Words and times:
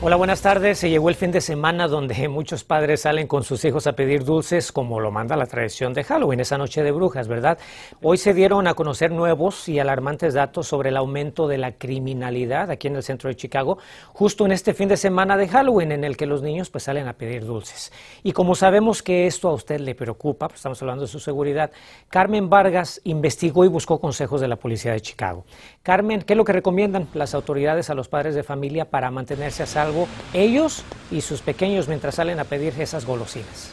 Hola, 0.00 0.14
buenas 0.14 0.42
tardes. 0.42 0.78
Se 0.78 0.90
llegó 0.90 1.08
el 1.08 1.16
fin 1.16 1.32
de 1.32 1.40
semana 1.40 1.88
donde 1.88 2.28
muchos 2.28 2.62
padres 2.62 3.00
salen 3.00 3.26
con 3.26 3.42
sus 3.42 3.64
hijos 3.64 3.88
a 3.88 3.94
pedir 3.94 4.24
dulces 4.24 4.70
como 4.70 5.00
lo 5.00 5.10
manda 5.10 5.34
la 5.36 5.46
tradición 5.46 5.92
de 5.92 6.04
Halloween, 6.04 6.38
esa 6.38 6.56
noche 6.56 6.84
de 6.84 6.92
brujas, 6.92 7.26
¿verdad? 7.26 7.58
Hoy 8.00 8.16
se 8.16 8.32
dieron 8.32 8.68
a 8.68 8.74
conocer 8.74 9.10
nuevos 9.10 9.68
y 9.68 9.80
alarmantes 9.80 10.34
datos 10.34 10.68
sobre 10.68 10.90
el 10.90 10.96
aumento 10.96 11.48
de 11.48 11.58
la 11.58 11.72
criminalidad 11.72 12.70
aquí 12.70 12.86
en 12.86 12.94
el 12.94 13.02
centro 13.02 13.28
de 13.28 13.34
Chicago, 13.34 13.78
justo 14.12 14.46
en 14.46 14.52
este 14.52 14.72
fin 14.72 14.88
de 14.88 14.96
semana 14.96 15.36
de 15.36 15.48
Halloween 15.48 15.90
en 15.90 16.04
el 16.04 16.16
que 16.16 16.26
los 16.26 16.42
niños 16.42 16.70
pues 16.70 16.84
salen 16.84 17.08
a 17.08 17.14
pedir 17.14 17.44
dulces. 17.44 17.90
Y 18.22 18.30
como 18.30 18.54
sabemos 18.54 19.02
que 19.02 19.26
esto 19.26 19.48
a 19.48 19.54
usted 19.54 19.80
le 19.80 19.96
preocupa, 19.96 20.46
pues 20.46 20.60
estamos 20.60 20.80
hablando 20.80 21.02
de 21.02 21.08
su 21.08 21.18
seguridad, 21.18 21.72
Carmen 22.08 22.48
Vargas 22.48 23.00
investigó 23.02 23.64
y 23.64 23.68
buscó 23.68 24.00
consejos 24.00 24.40
de 24.40 24.46
la 24.46 24.54
policía 24.54 24.92
de 24.92 25.00
Chicago. 25.00 25.44
Carmen, 25.82 26.22
¿qué 26.22 26.34
es 26.34 26.36
lo 26.36 26.44
que 26.44 26.52
recomiendan 26.52 27.08
las 27.14 27.34
autoridades 27.34 27.90
a 27.90 27.94
los 27.94 28.06
padres 28.06 28.36
de 28.36 28.44
familia 28.44 28.84
para 28.84 29.10
mantenerse 29.10 29.64
a 29.64 29.66
salvo 29.66 29.87
ellos 30.32 30.82
y 31.10 31.20
sus 31.20 31.40
pequeños 31.40 31.88
mientras 31.88 32.16
salen 32.16 32.40
a 32.40 32.44
pedir 32.44 32.74
esas 32.80 33.04
golosinas? 33.04 33.70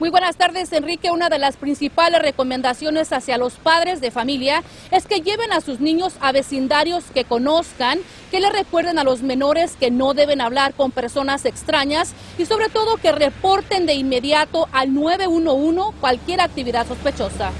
Muy 0.00 0.10
buenas 0.10 0.36
tardes, 0.36 0.72
Enrique. 0.72 1.12
Una 1.12 1.28
de 1.28 1.38
las 1.38 1.56
principales 1.56 2.20
recomendaciones 2.20 3.12
hacia 3.12 3.38
los 3.38 3.54
padres 3.54 4.00
de 4.00 4.10
familia 4.10 4.64
es 4.90 5.06
que 5.06 5.20
lleven 5.20 5.52
a 5.52 5.60
sus 5.60 5.78
niños 5.78 6.14
a 6.20 6.32
vecindarios 6.32 7.04
que 7.14 7.24
conozcan, 7.24 8.00
que 8.32 8.40
le 8.40 8.50
recuerden 8.50 8.98
a 8.98 9.04
los 9.04 9.22
menores 9.22 9.76
que 9.78 9.92
no 9.92 10.12
deben 10.12 10.40
hablar 10.40 10.74
con 10.74 10.90
personas 10.90 11.44
extrañas 11.44 12.12
y 12.38 12.46
sobre 12.46 12.68
todo 12.68 12.96
que 12.96 13.12
reporten 13.12 13.86
de 13.86 13.94
inmediato 13.94 14.68
al 14.72 14.92
911 14.92 15.96
cualquier 16.00 16.40
actividad 16.40 16.88
sospechosa. 16.88 17.52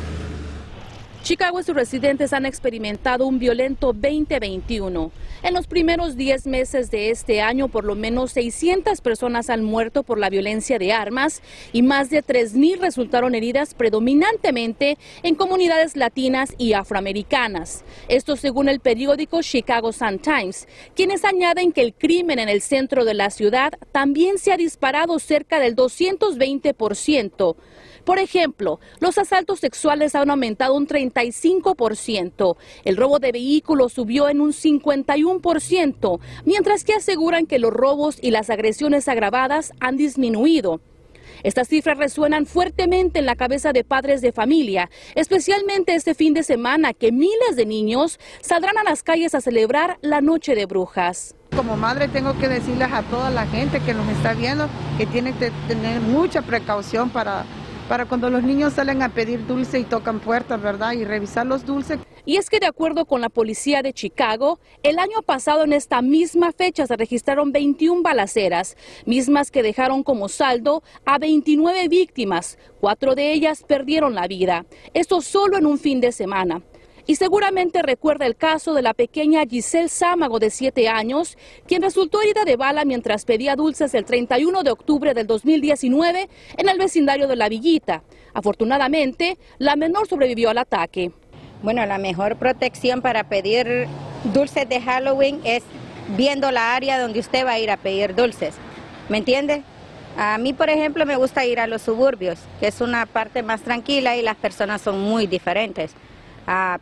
Chicago 1.24 1.58
y 1.58 1.62
sus 1.62 1.74
residentes 1.74 2.34
han 2.34 2.44
experimentado 2.44 3.26
un 3.26 3.38
violento 3.38 3.94
2021. 3.94 5.10
En 5.42 5.54
los 5.54 5.66
primeros 5.66 6.16
10 6.18 6.46
meses 6.46 6.90
de 6.90 7.08
este 7.08 7.40
año, 7.40 7.68
por 7.68 7.86
lo 7.86 7.94
menos 7.94 8.32
600 8.32 9.00
personas 9.00 9.48
han 9.48 9.64
muerto 9.64 10.02
por 10.02 10.18
la 10.18 10.28
violencia 10.28 10.78
de 10.78 10.92
armas 10.92 11.40
y 11.72 11.80
más 11.80 12.10
de 12.10 12.22
3.000 12.22 12.78
resultaron 12.78 13.34
heridas 13.34 13.72
predominantemente 13.72 14.98
en 15.22 15.34
comunidades 15.34 15.96
latinas 15.96 16.52
y 16.58 16.74
afroamericanas. 16.74 17.84
Esto 18.08 18.36
según 18.36 18.68
el 18.68 18.80
periódico 18.80 19.40
Chicago 19.40 19.92
Sun-Times, 19.92 20.68
quienes 20.94 21.24
añaden 21.24 21.72
que 21.72 21.80
el 21.80 21.94
crimen 21.94 22.38
en 22.38 22.50
el 22.50 22.60
centro 22.60 23.06
de 23.06 23.14
la 23.14 23.30
ciudad 23.30 23.72
también 23.92 24.36
se 24.36 24.52
ha 24.52 24.58
disparado 24.58 25.18
cerca 25.18 25.58
del 25.58 25.74
220%. 25.74 27.56
Por 28.04 28.18
ejemplo, 28.18 28.80
los 29.00 29.16
asaltos 29.16 29.60
sexuales 29.60 30.14
han 30.14 30.30
aumentado 30.30 30.74
un 30.74 30.86
35%, 30.86 32.56
el 32.84 32.96
robo 32.96 33.18
de 33.18 33.32
vehículos 33.32 33.94
subió 33.94 34.28
en 34.28 34.40
un 34.40 34.52
51%, 34.52 36.20
mientras 36.44 36.84
que 36.84 36.94
aseguran 36.94 37.46
que 37.46 37.58
los 37.58 37.72
robos 37.72 38.18
y 38.20 38.30
las 38.30 38.50
agresiones 38.50 39.08
agravadas 39.08 39.72
han 39.80 39.96
disminuido. 39.96 40.80
Estas 41.42 41.68
cifras 41.68 41.98
resuenan 41.98 42.46
fuertemente 42.46 43.18
en 43.18 43.26
la 43.26 43.36
cabeza 43.36 43.72
de 43.72 43.84
padres 43.84 44.20
de 44.20 44.32
familia, 44.32 44.90
especialmente 45.14 45.94
este 45.94 46.14
fin 46.14 46.34
de 46.34 46.42
semana 46.42 46.92
que 46.92 47.12
miles 47.12 47.56
de 47.56 47.66
niños 47.66 48.18
saldrán 48.40 48.78
a 48.78 48.84
las 48.84 49.02
calles 49.02 49.34
a 49.34 49.40
celebrar 49.40 49.98
la 50.00 50.20
Noche 50.20 50.54
de 50.54 50.66
Brujas. 50.66 51.34
Como 51.56 51.76
madre 51.76 52.08
tengo 52.08 52.36
que 52.38 52.48
decirles 52.48 52.88
a 52.92 53.02
toda 53.02 53.30
la 53.30 53.46
gente 53.46 53.80
que 53.80 53.94
nos 53.94 54.08
está 54.08 54.34
viendo 54.34 54.68
que 54.98 55.06
tienen 55.06 55.34
que 55.34 55.50
tener 55.68 56.00
mucha 56.00 56.42
precaución 56.42 57.10
para 57.10 57.44
para 57.88 58.06
cuando 58.06 58.30
los 58.30 58.42
niños 58.42 58.74
salen 58.74 59.02
a 59.02 59.10
pedir 59.10 59.46
dulce 59.46 59.78
y 59.78 59.84
tocan 59.84 60.20
puertas, 60.20 60.60
¿verdad? 60.60 60.92
Y 60.92 61.04
revisar 61.04 61.46
los 61.46 61.64
dulces. 61.64 61.98
Y 62.24 62.36
es 62.36 62.48
que 62.48 62.58
de 62.58 62.66
acuerdo 62.66 63.04
con 63.04 63.20
la 63.20 63.28
policía 63.28 63.82
de 63.82 63.92
Chicago, 63.92 64.58
el 64.82 64.98
año 64.98 65.20
pasado 65.22 65.64
en 65.64 65.72
esta 65.74 66.00
misma 66.00 66.52
fecha 66.52 66.86
se 66.86 66.96
registraron 66.96 67.52
21 67.52 68.02
balaceras, 68.02 68.76
mismas 69.04 69.50
que 69.50 69.62
dejaron 69.62 70.02
como 70.02 70.28
saldo 70.28 70.82
a 71.04 71.18
29 71.18 71.88
víctimas. 71.88 72.58
Cuatro 72.80 73.14
de 73.14 73.32
ellas 73.32 73.64
perdieron 73.66 74.14
la 74.14 74.26
vida. 74.26 74.64
Esto 74.94 75.20
solo 75.20 75.58
en 75.58 75.66
un 75.66 75.78
fin 75.78 76.00
de 76.00 76.12
semana. 76.12 76.62
Y 77.06 77.16
seguramente 77.16 77.82
recuerda 77.82 78.24
el 78.24 78.34
caso 78.34 78.72
de 78.72 78.80
la 78.80 78.94
pequeña 78.94 79.44
Giselle 79.44 79.90
Sámago 79.90 80.38
de 80.38 80.48
7 80.48 80.88
años, 80.88 81.36
quien 81.66 81.82
resultó 81.82 82.22
herida 82.22 82.44
de 82.44 82.56
bala 82.56 82.86
mientras 82.86 83.26
pedía 83.26 83.56
dulces 83.56 83.92
el 83.92 84.06
31 84.06 84.62
de 84.62 84.70
octubre 84.70 85.12
del 85.12 85.26
2019 85.26 86.28
en 86.56 86.68
el 86.68 86.78
vecindario 86.78 87.28
de 87.28 87.36
La 87.36 87.50
Villita. 87.50 88.02
Afortunadamente, 88.32 89.36
la 89.58 89.76
menor 89.76 90.08
sobrevivió 90.08 90.48
al 90.48 90.58
ataque. 90.58 91.12
Bueno, 91.62 91.84
la 91.84 91.98
mejor 91.98 92.36
protección 92.36 93.02
para 93.02 93.24
pedir 93.24 93.86
dulces 94.32 94.66
de 94.66 94.80
Halloween 94.80 95.40
es 95.44 95.62
viendo 96.16 96.50
la 96.50 96.74
área 96.74 96.98
donde 96.98 97.20
usted 97.20 97.44
va 97.44 97.52
a 97.52 97.58
ir 97.58 97.70
a 97.70 97.76
pedir 97.76 98.14
dulces. 98.14 98.54
¿Me 99.10 99.18
entiende? 99.18 99.62
A 100.16 100.38
mí, 100.38 100.54
por 100.54 100.70
ejemplo, 100.70 101.04
me 101.04 101.16
gusta 101.16 101.44
ir 101.44 101.60
a 101.60 101.66
los 101.66 101.82
suburbios, 101.82 102.38
que 102.60 102.68
es 102.68 102.80
una 102.80 103.04
parte 103.04 103.42
más 103.42 103.60
tranquila 103.62 104.16
y 104.16 104.22
las 104.22 104.36
personas 104.36 104.80
son 104.80 105.00
muy 105.00 105.26
diferentes. 105.26 105.92
A, 106.46 106.78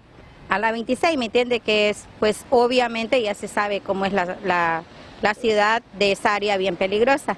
a 0.49 0.59
la 0.59 0.73
26, 0.73 1.19
¿me 1.19 1.27
entiende? 1.27 1.61
Que 1.61 1.91
es, 1.91 2.05
pues 2.19 2.45
obviamente 2.51 3.21
ya 3.23 3.35
se 3.35 3.49
sabe 3.49 3.81
cómo 3.81 4.05
es 4.05 4.13
la, 4.13 4.37
la, 4.45 4.85
la 5.23 5.35
ciudad 5.35 5.83
de 5.99 6.13
esa 6.13 6.35
área 6.35 6.57
bien 6.57 6.77
peligrosa. 6.77 7.37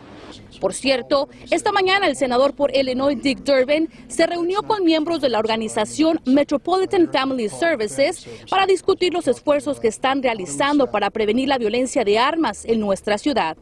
Por 0.60 0.72
cierto, 0.72 1.28
esta 1.50 1.72
mañana 1.72 2.06
el 2.06 2.16
senador 2.16 2.54
por 2.54 2.74
Illinois, 2.74 3.20
Dick 3.20 3.40
Durbin, 3.40 3.88
se 4.08 4.26
reunió 4.26 4.62
con 4.62 4.84
miembros 4.84 5.20
de 5.20 5.28
la 5.28 5.38
organización 5.38 6.20
Metropolitan 6.24 7.10
Family 7.12 7.48
Services 7.48 8.26
para 8.48 8.66
discutir 8.66 9.12
los 9.12 9.28
esfuerzos 9.28 9.78
que 9.78 9.88
están 9.88 10.22
realizando 10.22 10.90
para 10.90 11.10
prevenir 11.10 11.48
la 11.48 11.58
violencia 11.58 12.04
de 12.04 12.18
armas 12.18 12.64
en 12.64 12.80
nuestra 12.80 13.18
ciudad. 13.18 13.56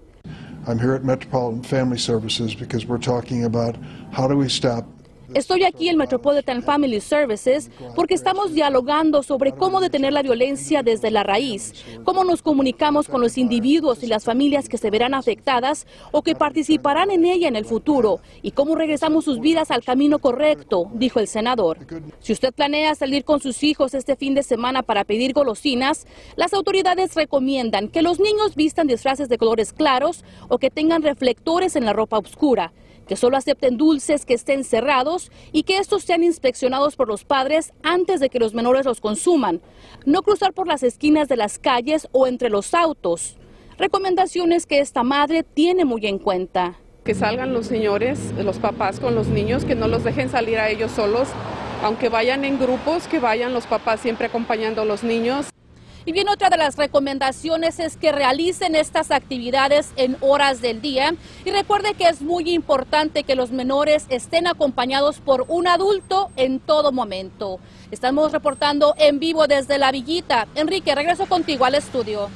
I'm 0.65 0.79
here 0.79 0.95
at 0.95 1.03
Metropolitan 1.03 1.65
Family 1.65 1.99
Services 1.99 2.55
because 2.55 2.87
we're 2.87 3.01
talking 3.01 3.45
about 3.45 3.75
how 4.13 4.29
do 4.29 4.37
we 4.37 4.49
stop 4.49 4.85
Estoy 5.35 5.65
aquí 5.65 5.89
en 5.89 5.97
Metropolitan 5.97 6.63
Family 6.63 7.01
Services 7.01 7.71
porque 7.95 8.13
estamos 8.13 8.53
dialogando 8.53 9.23
sobre 9.23 9.53
cómo 9.53 9.81
detener 9.81 10.13
la 10.13 10.23
violencia 10.23 10.83
desde 10.83 11.11
la 11.11 11.23
raíz, 11.23 11.73
cómo 12.05 12.23
nos 12.23 12.43
comunicamos 12.43 13.09
con 13.09 13.23
los 13.23 13.39
individuos 13.39 14.03
y 14.03 14.09
las 14.09 14.25
familias 14.25 14.69
que 14.69 14.77
se 14.77 14.91
verán 14.91 15.15
afectadas 15.15 15.87
o 16.11 16.23
que 16.23 16.35
participarán 16.35 17.11
en 17.11 17.25
ella 17.25 17.49
en 17.49 17.57
el 17.57 17.65
futuro 17.65 18.21
y 18.43 18.51
cómo 18.51 18.75
regresamos 18.75 19.25
sus 19.25 19.41
vidas 19.41 19.71
al 19.71 19.83
camino 19.83 20.19
correcto, 20.19 20.91
dijo 20.93 21.19
el 21.19 21.29
senador. 21.29 21.79
Si 22.21 22.35
usted 22.35 22.53
planea 22.53 22.95
salir 22.95 23.25
con 23.25 23.41
sus 23.41 23.63
hijos 23.63 23.95
este 23.95 24.17
fin 24.17 24.35
de 24.35 24.43
semana 24.43 24.83
para 24.83 25.05
pedir 25.05 25.33
golosinas, 25.33 26.07
las 26.37 26.53
autoridades 26.53 27.15
recomiendan 27.15 27.89
que 27.89 28.03
los 28.03 28.21
niños 28.21 28.55
vistan 28.55 28.87
disfraces 28.87 29.31
de 29.31 29.39
colores 29.39 29.73
claros 29.73 30.25
o 30.49 30.59
que 30.59 30.69
tengan 30.69 31.03
reflectores 31.03 31.75
en 31.75 31.87
la 31.87 31.95
ropa 31.95 32.19
oscura 32.19 32.73
que 33.07 33.17
solo 33.17 33.37
acepten 33.37 33.77
dulces 33.77 34.25
que 34.25 34.35
estén 34.35 34.65
cerrados 34.65 35.31
y 35.53 35.65
que 35.65 35.79
estos 35.79 36.03
sean 36.05 36.23
inspeccionados 36.23 36.97
por 36.97 37.09
los 37.09 37.25
padres 37.25 37.73
antes 37.83 38.21
de 38.21 38.29
que 38.29 38.39
los 38.39 38.55
menores 38.55 38.85
los 38.85 39.01
consuman. 39.01 39.61
No 40.05 40.23
cruzar 40.23 40.53
por 40.53 40.67
las 40.67 40.83
esquinas 40.83 41.29
de 41.29 41.37
las 41.37 41.59
calles 41.59 42.09
o 42.13 42.27
entre 42.27 42.51
los 42.51 42.75
autos. 42.75 43.37
Recomendaciones 43.79 44.67
que 44.67 44.81
esta 44.81 45.03
madre 45.03 45.43
tiene 45.43 45.85
muy 45.85 46.07
en 46.07 46.19
cuenta. 46.19 46.79
Que 47.05 47.15
salgan 47.15 47.53
los 47.53 47.67
señores, 47.67 48.33
los 48.39 48.59
papás 48.59 49.01
con 49.01 49.15
los 49.15 49.27
niños, 49.27 49.65
que 49.65 49.75
no 49.75 49.89
los 49.89 50.05
dejen 50.05 50.31
salir 50.31 50.59
a 50.59 50.69
ellos 50.69 50.93
solos, 50.93 51.29
aunque 51.83 52.09
vayan 52.09 52.45
en 52.45 52.61
grupos, 52.61 53.09
que 53.09 53.19
vayan 53.19 53.53
los 53.53 53.67
papás 53.67 54.01
siempre 54.01 54.27
acompañando 54.27 54.83
a 54.83 54.85
los 54.85 55.03
niños. 55.03 55.49
Y 56.05 56.13
bien, 56.13 56.29
otra 56.29 56.51
de 56.51 56.57
las 56.57 56.77
recomendaciones 56.77 57.79
es 57.79 57.97
que 57.97 58.13
realicen 58.13 58.75
estas 58.75 59.11
actividades 59.11 59.93
en 59.97 60.17
horas 60.21 60.61
del 60.61 60.81
día. 60.81 61.15
Y 61.45 61.51
recuerde 61.51 61.95
que 61.95 62.05
es 62.05 62.23
muy 62.23 62.51
importante 62.51 63.23
que 63.23 63.37
los 63.37 63.53
menores 63.53 64.07
estén 64.09 64.47
acompañados 64.47 65.21
por 65.21 65.45
un 65.49 65.69
adulto 65.69 66.31
en 66.37 66.59
todo 66.59 66.93
momento. 66.93 67.61
Estamos 67.91 68.33
reportando 68.33 68.95
en 68.99 69.21
vivo 69.21 69.47
desde 69.47 69.79
la 69.79 69.93
Villita. 69.93 70.49
Enrique, 70.55 70.95
regreso 70.95 71.27
contigo 71.27 71.65
al 71.65 71.75
estudio. 71.77 72.29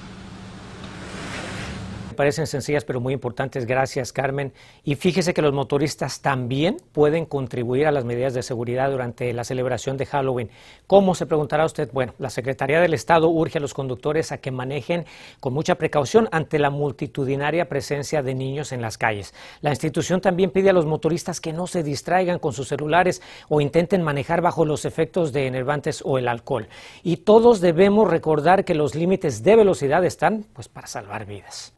Parecen 2.17 2.49
sencillas 2.49 2.85
pero 2.85 3.01
muy 3.01 3.15
importantes. 3.15 3.67
Gracias, 3.67 4.13
Carmen. 4.13 4.53
Y 4.83 4.97
fíjese 4.97 5.35
que 5.35 5.43
los 5.43 5.53
motoristas 5.53 6.21
también 6.21 6.79
pueden 6.93 7.27
contribuir 7.27 7.87
a 7.87 7.93
las 7.93 8.05
medidas 8.05 8.35
de 8.35 8.43
seguridad 8.43 8.91
durante 8.91 9.33
la 9.33 9.45
celebración 9.45 9.97
de 9.97 10.07
Halloween. 10.07 10.51
¿Cómo 10.87 11.15
se 11.15 11.27
preguntará 11.27 11.65
usted? 11.65 11.91
Bueno, 11.93 12.15
la 12.19 12.31
Secretaría 12.31 12.81
del 12.81 12.95
Estado 12.95 13.29
urge 13.29 13.59
a 13.59 13.61
los 13.61 13.75
conductores 13.75 14.33
a 14.33 14.39
que 14.39 14.51
manejen 14.51 15.05
con 15.41 15.53
mucha 15.53 15.77
precaución 15.77 16.29
ante 16.33 16.59
la 16.59 16.71
multitudinaria 16.71 17.69
presencia 17.69 18.23
de 18.23 18.35
niños 18.35 18.73
en 18.73 18.83
las 18.83 18.99
calles. 18.99 19.35
La 19.61 19.71
institución 19.71 20.21
también 20.21 20.51
pide 20.51 20.71
a 20.71 20.73
los 20.73 20.87
motoristas 20.87 21.41
que 21.41 21.53
no 21.53 21.67
se 21.67 21.83
distraigan 21.83 22.39
con 22.39 22.53
sus 22.53 22.69
celulares 22.69 23.23
o 23.49 23.61
intenten 23.61 24.03
manejar 24.03 24.41
bajo 24.41 24.65
los 24.65 24.85
efectos 24.85 25.33
de 25.33 25.47
enervantes 25.47 26.03
o 26.05 26.19
el 26.19 26.29
alcohol. 26.29 26.69
Y 27.03 27.19
todos 27.19 27.61
debemos 27.61 28.11
recordar 28.11 28.65
que 28.65 28.75
los 28.75 28.95
límites 28.95 29.43
de 29.43 29.57
velocidad 29.57 30.05
están 30.05 30.47
pues 30.53 30.69
para 30.69 30.87
salvar 30.87 31.27
vidas. 31.27 31.73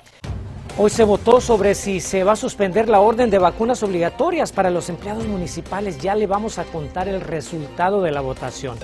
Hoy 0.81 0.91
se 0.91 1.03
votó 1.03 1.41
sobre 1.41 1.75
si 1.75 1.99
se 1.99 2.23
va 2.23 2.35
a 2.35 2.37
suspender 2.37 2.89
la 2.89 3.01
orden 3.01 3.31
de 3.31 3.41
vacunas 3.41 3.83
obligatorias 3.83 4.53
para 4.53 4.71
los 4.71 4.89
empleados 4.89 5.27
municipales. 5.27 5.99
Ya 5.99 6.15
le 6.15 6.29
vamos 6.29 6.59
a 6.59 6.65
contar 6.65 7.09
el 7.09 7.21
resultado 7.21 8.01
de 8.01 8.13
la 8.13 8.21
votación. 8.21 8.79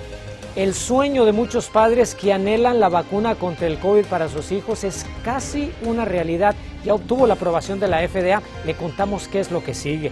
El 0.57 0.75
sueño 0.75 1.25
de 1.25 1.31
muchos 1.31 1.69
padres 1.69 2.17
que 2.17 2.33
anhelan 2.33 2.81
la 2.81 2.89
vacuna 2.89 3.37
contra 3.37 3.69
el 3.69 3.79
COVID 3.79 4.07
para 4.07 4.29
sus 4.29 4.51
hijos 4.51 4.83
es 4.83 5.07
casi 5.23 5.73
una 5.85 6.05
realidad. 6.05 6.57
Ya 6.85 6.95
obtuvo 6.95 7.29
la 7.29 7.35
aprobación 7.35 7.79
de 7.79 7.87
la 7.87 7.99
FDA. 8.09 8.43
Le 8.67 8.75
contamos 8.75 9.29
qué 9.29 9.39
es 9.39 9.53
lo 9.53 9.63
que 9.63 9.73
sigue. 9.73 10.11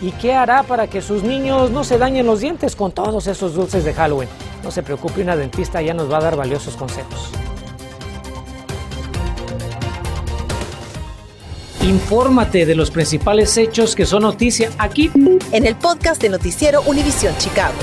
¿Y 0.00 0.12
qué 0.12 0.32
hará 0.32 0.62
para 0.62 0.86
que 0.86 1.02
sus 1.02 1.24
niños 1.24 1.72
no 1.72 1.82
se 1.82 1.98
dañen 1.98 2.26
los 2.26 2.38
dientes 2.38 2.76
con 2.76 2.92
todos 2.92 3.26
esos 3.26 3.52
dulces 3.52 3.84
de 3.84 3.94
Halloween? 3.94 4.28
No 4.62 4.70
se 4.70 4.84
preocupe, 4.84 5.22
una 5.22 5.34
dentista 5.34 5.82
ya 5.82 5.92
nos 5.92 6.08
va 6.08 6.18
a 6.18 6.22
dar 6.22 6.36
valiosos 6.36 6.76
consejos. 6.76 7.32
Infórmate 11.86 12.66
de 12.66 12.74
los 12.74 12.90
principales 12.90 13.56
hechos 13.56 13.94
que 13.94 14.06
son 14.06 14.22
noticia 14.22 14.70
aquí 14.76 15.08
en 15.52 15.66
el 15.66 15.76
podcast 15.76 16.20
de 16.20 16.28
Noticiero 16.28 16.82
Univisión 16.82 17.32
Chicago. 17.38 17.76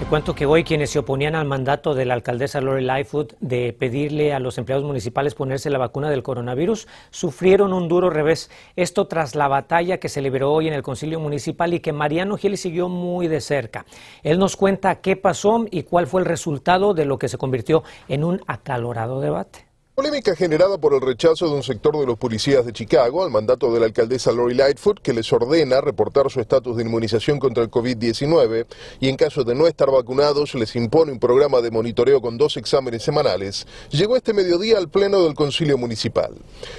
Te 0.00 0.06
cuento 0.06 0.34
que 0.34 0.44
hoy 0.44 0.64
quienes 0.64 0.90
se 0.90 0.98
oponían 0.98 1.36
al 1.36 1.46
mandato 1.46 1.94
de 1.94 2.04
la 2.04 2.14
alcaldesa 2.14 2.60
Lori 2.60 2.82
Lightfoot 2.82 3.34
de 3.38 3.72
pedirle 3.72 4.32
a 4.32 4.40
los 4.40 4.58
empleados 4.58 4.84
municipales 4.84 5.36
ponerse 5.36 5.70
la 5.70 5.78
vacuna 5.78 6.10
del 6.10 6.24
coronavirus 6.24 6.88
sufrieron 7.10 7.72
un 7.74 7.86
duro 7.86 8.10
revés. 8.10 8.50
Esto 8.74 9.06
tras 9.06 9.36
la 9.36 9.46
batalla 9.46 9.98
que 9.98 10.08
se 10.08 10.22
liberó 10.22 10.50
hoy 10.50 10.66
en 10.66 10.74
el 10.74 10.82
Concilio 10.82 11.20
Municipal 11.20 11.72
y 11.74 11.78
que 11.78 11.92
Mariano 11.92 12.38
Gil 12.38 12.58
siguió 12.58 12.88
muy 12.88 13.28
de 13.28 13.40
cerca. 13.40 13.86
Él 14.24 14.40
nos 14.40 14.56
cuenta 14.56 14.96
qué 14.96 15.14
pasó 15.14 15.64
y 15.70 15.84
cuál 15.84 16.08
fue 16.08 16.22
el 16.22 16.26
resultado 16.26 16.92
de 16.92 17.04
lo 17.04 17.20
que 17.20 17.28
se 17.28 17.38
convirtió 17.38 17.84
en 18.08 18.24
un 18.24 18.40
acalorado 18.48 19.20
debate. 19.20 19.69
Polémica 19.92 20.36
generada 20.36 20.78
por 20.78 20.94
el 20.94 21.00
rechazo 21.00 21.48
de 21.48 21.54
un 21.54 21.64
sector 21.64 21.98
de 21.98 22.06
los 22.06 22.16
policías 22.16 22.64
de 22.64 22.72
Chicago 22.72 23.24
al 23.24 23.30
mandato 23.30 23.72
de 23.72 23.80
la 23.80 23.86
alcaldesa 23.86 24.30
Lori 24.30 24.54
Lightfoot 24.54 25.00
que 25.00 25.12
les 25.12 25.30
ordena 25.32 25.80
reportar 25.80 26.30
su 26.30 26.40
estatus 26.40 26.76
de 26.76 26.84
inmunización 26.84 27.40
contra 27.40 27.64
el 27.64 27.70
COVID-19 27.70 28.66
y 29.00 29.08
en 29.08 29.16
caso 29.16 29.42
de 29.42 29.56
no 29.56 29.66
estar 29.66 29.90
vacunados 29.90 30.54
les 30.54 30.76
impone 30.76 31.10
un 31.10 31.18
programa 31.18 31.60
de 31.60 31.72
monitoreo 31.72 32.22
con 32.22 32.38
dos 32.38 32.56
exámenes 32.56 33.02
semanales, 33.02 33.66
llegó 33.90 34.16
este 34.16 34.32
mediodía 34.32 34.78
al 34.78 34.88
pleno 34.88 35.24
del 35.24 35.34
concilio 35.34 35.76
municipal. 35.76 36.34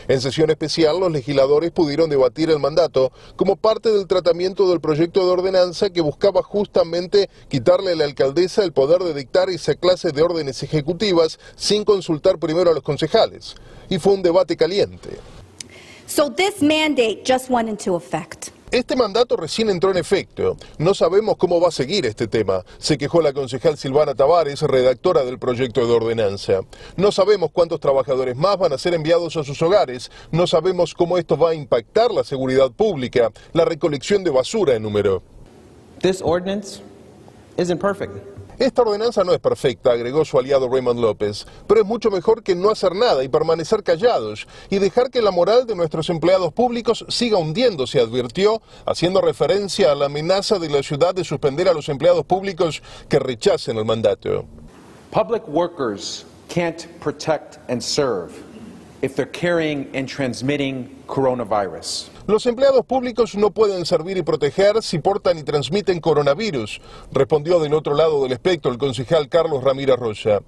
En 0.08 0.22
sesión 0.22 0.50
especial 0.50 1.02
los 1.02 1.12
legisladores 1.12 1.72
pudieron 1.72 2.10
debatir 2.10 2.50
el 2.50 2.60
mandato 2.60 3.12
como 3.36 3.58
parte 3.58 3.92
del 3.92 4.08
tratamiento 4.08 4.70
del 4.70 4.80
proyecto 4.80 5.26
de 5.26 5.32
ordenanza 5.32 5.90
que 5.90 6.02
buscaba 6.02 6.42
justamente 6.44 7.30
quitarle 7.50 7.92
a 7.92 7.96
la 7.96 8.06
alcaldesa 8.06 8.64
el 8.64 8.72
poder 8.72 9.04
de 9.04 9.14
dictar 9.14 9.50
esa 9.50 9.76
clase 9.76 10.12
de 10.12 10.24
órdenes 10.24 10.64
ejecutivas 10.64 11.40
sin 11.58 11.84
consultar 11.84 12.40
primero 12.40 12.72
a 12.72 12.74
los 12.74 12.82
consejeros 12.82 13.01
y 13.90 14.00
fue 14.00 14.14
un 14.14 14.22
debate 14.22 14.56
caliente. 14.56 15.10
Este 18.72 18.96
mandato 18.96 19.36
recién 19.36 19.70
entró 19.70 19.92
en 19.92 19.98
efecto. 19.98 20.56
No 20.78 20.94
sabemos 20.94 21.36
cómo 21.36 21.60
va 21.60 21.68
a 21.68 21.72
seguir 21.72 22.06
este 22.06 22.28
tema, 22.28 22.64
se 22.78 22.98
quejó 22.98 23.22
la 23.22 23.34
concejal 23.34 23.78
Silvana 23.78 24.16
Tavares, 24.16 24.62
redactora 24.62 25.26
del 25.26 25.40
proyecto 25.40 25.86
de 25.86 25.94
ordenanza. 25.94 26.62
No 26.96 27.12
sabemos 27.12 27.52
cuántos 27.52 27.82
trabajadores 27.82 28.38
más 28.38 28.58
van 28.58 28.72
a 28.72 28.78
ser 28.78 28.94
enviados 28.94 29.36
a 29.36 29.44
sus 29.44 29.62
hogares, 29.62 30.10
no 30.32 30.48
sabemos 30.48 30.94
cómo 30.94 31.18
esto 31.18 31.38
va 31.38 31.50
a 31.50 31.54
impactar 31.54 32.12
la 32.12 32.24
seguridad 32.24 32.72
pública, 32.72 33.32
la 33.52 33.66
recolección 33.66 34.24
de 34.24 34.30
basura 34.30 34.76
en 34.76 34.84
número. 34.84 35.22
This 36.02 36.22
ordinance 36.22 36.82
isn't 37.58 37.82
perfect. 37.82 38.31
Esta 38.62 38.84
ordenanza 38.84 39.24
no 39.24 39.34
es 39.34 39.40
perfecta, 39.40 39.92
agregó 39.92 40.24
su 40.24 40.38
aliado 40.38 40.70
Raymond 40.70 41.00
López, 41.00 41.48
pero 41.66 41.82
es 41.82 41.88
mucho 41.88 42.12
mejor 42.12 42.44
que 42.44 42.54
no 42.54 42.70
hacer 42.70 42.94
nada 42.94 43.24
y 43.24 43.28
permanecer 43.28 43.82
callados 43.82 44.46
y 44.70 44.78
dejar 44.78 45.10
que 45.10 45.24
la 45.24 45.32
moral 45.32 45.66
de 45.66 45.76
nuestros 45.76 46.12
empleados 46.12 46.54
públicos 46.54 47.04
siga 47.10 47.40
hundiéndose, 47.40 48.00
advirtió, 48.00 48.62
haciendo 48.86 49.20
referencia 49.20 49.92
a 49.92 49.96
la 49.96 50.06
amenaza 50.06 50.60
de 50.60 50.70
la 50.70 50.84
ciudad 50.84 51.16
de 51.16 51.24
suspender 51.24 51.68
a 51.70 51.74
los 51.74 51.90
empleados 51.90 52.24
públicos 52.24 52.84
que 53.10 53.18
rechacen 53.18 53.78
el 53.78 53.86
mandato. 53.86 54.46
Public 55.10 55.42
workers 55.48 56.24
can't 56.48 56.86
protect 57.00 57.58
and 57.68 57.82
serve 57.82 58.32
if 59.02 59.16
they're 59.16 59.26
carrying 59.26 59.90
and 59.96 60.08
transmitting 60.08 60.88
coronavirus. 61.08 62.10
Los 62.28 62.46
empleados 62.46 62.86
públicos 62.86 63.36
no 63.36 63.50
pueden 63.50 63.86
servir 63.86 64.18
y 64.18 64.22
proteger 64.22 64.84
si 64.84 65.00
portan 65.00 65.40
y 65.40 65.44
transmiten 65.44 66.00
coronavirus, 66.00 66.80
respondió 67.12 67.60
del 67.60 67.74
otro 67.74 67.96
lado 67.96 68.22
del 68.22 68.32
espectro 68.34 68.72
el 68.72 68.78
concejal 68.78 69.28
Carlos 69.28 69.64
Ramírez 69.64 69.98
Rocha. 69.98 70.40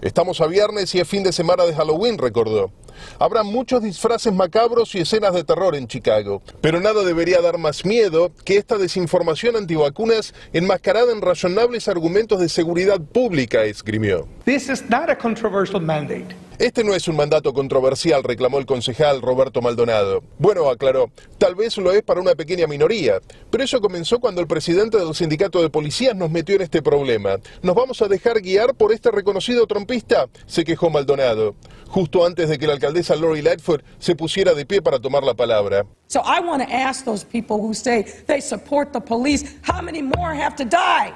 Estamos 0.00 0.40
a 0.40 0.46
viernes 0.46 0.94
y 0.94 1.00
es 1.00 1.08
fin 1.08 1.22
de 1.22 1.32
semana 1.32 1.64
de 1.64 1.74
Halloween, 1.74 2.16
recordó. 2.16 2.72
Habrá 3.18 3.42
muchos 3.42 3.82
disfraces 3.82 4.32
macabros 4.32 4.94
y 4.94 5.00
escenas 5.00 5.34
de 5.34 5.44
terror 5.44 5.76
en 5.76 5.86
Chicago, 5.86 6.42
pero 6.62 6.80
nada 6.80 7.04
debería 7.04 7.42
dar 7.42 7.58
más 7.58 7.84
miedo 7.84 8.32
que 8.44 8.56
esta 8.56 8.78
desinformación 8.78 9.56
antivacunas 9.56 10.34
enmascarada 10.52 11.12
en 11.12 11.20
razonables 11.20 11.88
argumentos 11.88 12.40
de 12.40 12.48
seguridad 12.48 13.00
pública, 13.00 13.64
escribió. 13.64 14.26
This 14.46 14.70
is 14.70 14.88
not 14.88 15.10
a 15.10 15.16
controversial 15.16 15.80
mandate. 15.80 16.47
Este 16.58 16.82
no 16.82 16.92
es 16.92 17.06
un 17.06 17.14
mandato 17.14 17.54
controversial, 17.54 18.24
reclamó 18.24 18.58
el 18.58 18.66
concejal 18.66 19.22
Roberto 19.22 19.62
Maldonado. 19.62 20.24
Bueno, 20.40 20.68
aclaró, 20.68 21.08
tal 21.38 21.54
vez 21.54 21.76
lo 21.78 21.92
es 21.92 22.02
para 22.02 22.20
una 22.20 22.34
pequeña 22.34 22.66
minoría, 22.66 23.20
pero 23.48 23.62
eso 23.62 23.80
comenzó 23.80 24.18
cuando 24.18 24.40
el 24.40 24.48
presidente 24.48 24.98
del 24.98 25.14
sindicato 25.14 25.62
de 25.62 25.70
policías 25.70 26.16
nos 26.16 26.32
metió 26.32 26.56
en 26.56 26.62
este 26.62 26.82
problema. 26.82 27.36
¿Nos 27.62 27.76
vamos 27.76 28.02
a 28.02 28.08
dejar 28.08 28.40
guiar 28.40 28.74
por 28.74 28.92
este 28.92 29.12
reconocido 29.12 29.68
trompista? 29.68 30.26
se 30.46 30.64
quejó 30.64 30.90
Maldonado, 30.90 31.54
justo 31.86 32.26
antes 32.26 32.48
de 32.48 32.58
que 32.58 32.66
la 32.66 32.72
alcaldesa 32.72 33.14
Lori 33.14 33.40
Lightfoot 33.40 33.84
se 34.00 34.16
pusiera 34.16 34.52
de 34.52 34.66
pie 34.66 34.82
para 34.82 34.98
tomar 34.98 35.22
la 35.22 35.34
palabra. 35.34 35.86
So 36.08 36.22
I 36.24 36.40
want 36.40 36.66
to 36.66 36.74
ask 36.74 37.04
those 37.04 37.24
people 37.24 37.58
who 37.58 37.72
say 37.72 38.04
they 38.26 38.40
support 38.40 38.92
the 38.92 39.00
police, 39.00 39.44
how 39.62 39.80
many 39.80 40.02
more 40.02 40.34
have 40.34 40.56
to 40.56 40.64
die? 40.64 41.12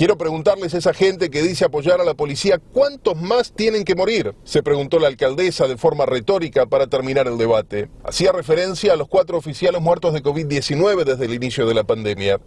Quiero 0.00 0.16
preguntarles 0.16 0.72
a 0.72 0.78
esa 0.78 0.94
gente 0.94 1.28
que 1.28 1.42
dice 1.42 1.66
apoyar 1.66 2.00
a 2.00 2.04
la 2.04 2.14
policía, 2.14 2.58
¿cuántos 2.72 3.20
más 3.20 3.52
tienen 3.52 3.84
que 3.84 3.94
morir? 3.94 4.34
Se 4.44 4.62
preguntó 4.62 4.98
la 4.98 5.08
alcaldesa 5.08 5.68
de 5.68 5.76
forma 5.76 6.06
retórica 6.06 6.64
para 6.64 6.86
terminar 6.86 7.26
el 7.26 7.36
debate. 7.36 7.90
Hacía 8.02 8.32
referencia 8.32 8.94
a 8.94 8.96
los 8.96 9.08
cuatro 9.08 9.36
oficiales 9.36 9.82
muertos 9.82 10.14
de 10.14 10.22
COVID-19 10.22 11.04
desde 11.04 11.26
el 11.26 11.34
inicio 11.34 11.66
de 11.66 11.74
la 11.74 11.84
pandemia. 11.84 12.40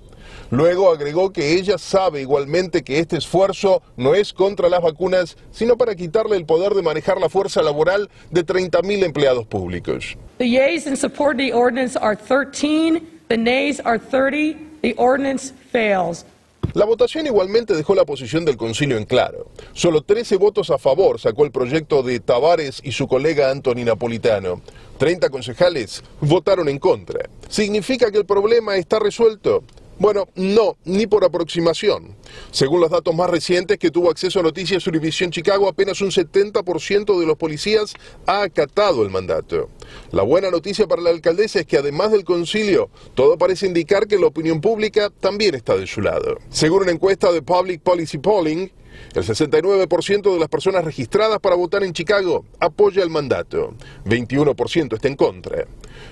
Luego 0.49 0.91
agregó 0.91 1.31
que 1.31 1.53
ella 1.53 1.77
sabe 1.77 2.21
igualmente 2.21 2.81
que 2.81 2.97
este 2.97 3.17
esfuerzo 3.17 3.83
no 3.97 4.15
es 4.15 4.33
contra 4.33 4.67
las 4.67 4.81
vacunas, 4.81 5.37
sino 5.51 5.77
para 5.77 5.93
quitarle 5.93 6.37
el 6.37 6.47
poder 6.47 6.73
de 6.73 6.81
manejar 6.81 7.21
la 7.21 7.29
fuerza 7.29 7.61
laboral 7.61 8.09
de 8.31 8.43
30.000 8.43 9.03
empleados 9.03 9.45
públicos. 9.45 10.17
The 10.39 10.49
yeas 10.49 10.87
in 10.87 10.97
support 10.97 11.35
of 11.35 11.45
the 11.45 11.53
ordinance 11.53 11.95
are 11.99 12.15
13, 12.15 12.99
the 13.27 13.37
nays 13.37 13.79
are 13.79 13.99
30. 13.99 14.57
The 14.81 14.95
ordinance 14.97 15.53
fails. 15.71 16.25
La 16.73 16.85
votación 16.85 17.27
igualmente 17.27 17.75
dejó 17.75 17.93
la 17.93 18.03
posición 18.03 18.45
del 18.45 18.57
concilio 18.57 18.97
en 18.97 19.05
claro. 19.05 19.45
Solo 19.73 20.01
13 20.01 20.37
votos 20.37 20.71
a 20.71 20.79
favor 20.79 21.19
sacó 21.19 21.45
el 21.45 21.51
proyecto 21.51 22.01
de 22.01 22.19
Tavares 22.19 22.81
y 22.83 22.93
su 22.93 23.07
colega 23.07 23.51
Anthony 23.51 23.85
Napolitano. 23.85 24.59
30 24.97 25.29
concejales 25.29 26.03
votaron 26.19 26.67
en 26.69 26.79
contra. 26.79 27.29
¿Significa 27.47 28.11
que 28.11 28.17
el 28.17 28.25
problema 28.25 28.75
está 28.77 28.97
resuelto? 28.97 29.63
Bueno, 29.99 30.27
no, 30.35 30.75
ni 30.85 31.05
por 31.05 31.23
aproximación. 31.23 32.15
Según 32.51 32.81
los 32.81 32.89
datos 32.89 33.15
más 33.15 33.29
recientes 33.29 33.77
que 33.77 33.91
tuvo 33.91 34.09
acceso 34.09 34.39
a 34.39 34.43
Noticias 34.43 34.85
Univision 34.87 35.31
Chicago, 35.31 35.67
apenas 35.67 36.01
un 36.01 36.09
70% 36.09 37.19
de 37.19 37.25
los 37.25 37.37
policías 37.37 37.93
ha 38.25 38.41
acatado 38.41 39.03
el 39.03 39.11
mandato. 39.11 39.69
La 40.11 40.23
buena 40.23 40.49
noticia 40.49 40.87
para 40.87 41.01
la 41.01 41.11
alcaldesa 41.11 41.59
es 41.59 41.67
que 41.67 41.77
además 41.77 42.11
del 42.11 42.23
concilio, 42.23 42.89
todo 43.13 43.37
parece 43.37 43.67
indicar 43.67 44.07
que 44.07 44.17
la 44.17 44.27
opinión 44.27 44.61
pública 44.61 45.11
también 45.19 45.53
está 45.53 45.77
de 45.77 45.85
su 45.85 46.01
lado. 46.01 46.37
Según 46.49 46.83
una 46.83 46.91
encuesta 46.91 47.31
de 47.31 47.41
Public 47.41 47.81
Policy 47.81 48.17
Polling, 48.17 48.69
El 49.13 49.23
69% 49.23 50.33
de 50.33 50.39
las 50.39 50.49
personas 50.49 50.83
registradas 50.83 51.39
para 51.39 51.55
votar 51.55 51.83
en 51.83 51.93
Chicago 51.93 52.45
apoya 52.59 53.03
el 53.03 53.09
mandato, 53.09 53.75
21% 54.05 54.95
está 54.95 55.07
en 55.07 55.15
contra. 55.15 55.65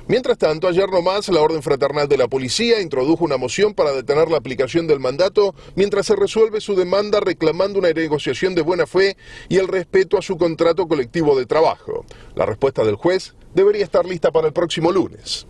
Mientras 0.08 0.38
tanto, 0.38 0.68
ayer 0.68 0.90
nomás 0.90 1.30
la 1.30 1.42
Orden 1.42 1.64
Fraternal 1.64 2.08
de 2.08 2.18
la 2.18 2.28
Policía 2.28 2.82
introdujo 2.82 3.26
una 3.26 3.38
moción 3.38 3.74
para 3.74 3.92
detener 3.92 4.30
la 4.30 4.38
aplicación 4.38 4.88
del 4.88 5.00
mandato 5.00 5.56
mientras 5.76 6.06
se 6.06 6.16
resuelve 6.16 6.62
su 6.62 6.76
demanda 6.76 7.20
reclamando 7.20 7.80
una 7.80 7.92
negociación 7.92 8.56
de 8.56 8.62
buena 8.62 8.86
fe 8.86 9.18
y 9.50 9.58
el 9.58 9.68
respeto 9.68 10.18
a 10.18 10.22
su 10.22 10.38
contrato 10.38 10.88
colectivo 10.88 11.38
de 11.38 11.46
trabajo. 11.46 12.06
La 12.36 12.46
respuesta 12.46 12.84
del 12.84 12.96
juez 12.96 13.34
debería 13.54 13.84
estar 13.84 14.06
lista 14.06 14.32
para 14.32 14.48
el 14.48 14.54
próximo 14.54 14.92
lunes. 14.92 15.48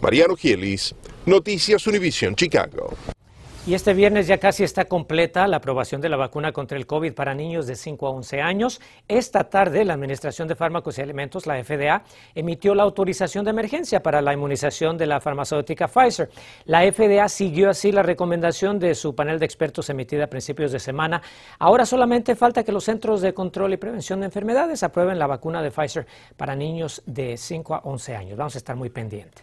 Mariano 0.00 0.36
Gielis, 0.36 0.94
Noticias 1.26 1.86
Univision 1.86 2.34
Chicago. 2.34 2.94
Y 3.66 3.72
este 3.72 3.94
viernes 3.94 4.26
ya 4.26 4.36
casi 4.36 4.62
está 4.62 4.84
completa 4.84 5.46
la 5.46 5.56
aprobación 5.56 6.02
de 6.02 6.10
la 6.10 6.18
vacuna 6.18 6.52
contra 6.52 6.76
el 6.76 6.86
COVID 6.86 7.14
para 7.14 7.32
niños 7.32 7.66
de 7.66 7.76
5 7.76 8.06
a 8.06 8.10
11 8.10 8.42
años. 8.42 8.78
Esta 9.08 9.44
tarde, 9.44 9.86
la 9.86 9.94
Administración 9.94 10.46
de 10.48 10.54
Fármacos 10.54 10.98
y 10.98 11.00
Alimentos, 11.00 11.46
la 11.46 11.64
FDA, 11.64 12.02
emitió 12.34 12.74
la 12.74 12.82
autorización 12.82 13.42
de 13.42 13.52
emergencia 13.52 14.02
para 14.02 14.20
la 14.20 14.34
inmunización 14.34 14.98
de 14.98 15.06
la 15.06 15.18
farmacéutica 15.18 15.88
Pfizer. 15.88 16.28
La 16.66 16.82
FDA 16.92 17.26
siguió 17.30 17.70
así 17.70 17.90
la 17.90 18.02
recomendación 18.02 18.78
de 18.78 18.94
su 18.94 19.14
panel 19.14 19.38
de 19.38 19.46
expertos 19.46 19.88
emitida 19.88 20.24
a 20.24 20.26
principios 20.26 20.70
de 20.70 20.78
semana. 20.78 21.22
Ahora 21.58 21.86
solamente 21.86 22.36
falta 22.36 22.64
que 22.64 22.72
los 22.72 22.84
Centros 22.84 23.22
de 23.22 23.32
Control 23.32 23.72
y 23.72 23.78
Prevención 23.78 24.20
de 24.20 24.26
Enfermedades 24.26 24.82
aprueben 24.82 25.18
la 25.18 25.26
vacuna 25.26 25.62
de 25.62 25.70
Pfizer 25.70 26.06
para 26.36 26.54
niños 26.54 27.02
de 27.06 27.38
5 27.38 27.76
a 27.76 27.78
11 27.84 28.14
años. 28.14 28.36
Vamos 28.36 28.56
a 28.56 28.58
estar 28.58 28.76
muy 28.76 28.90
pendientes. 28.90 29.42